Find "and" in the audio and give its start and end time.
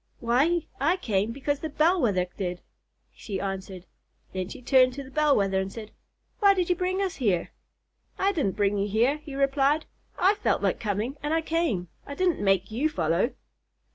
5.59-5.71, 11.21-11.35